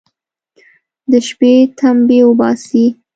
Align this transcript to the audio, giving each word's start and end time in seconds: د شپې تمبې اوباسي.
د 1.11 1.13
شپې 1.27 1.53
تمبې 1.77 2.19
اوباسي. 2.25 2.85